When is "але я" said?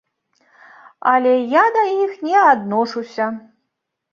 1.11-1.63